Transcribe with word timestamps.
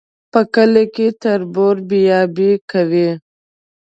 په 0.31 0.39
کلي 0.53 0.85
کي 0.95 1.07
تربور 1.23 1.75
بې 1.89 2.01
آبه 2.21 2.49
کوي 2.71 3.09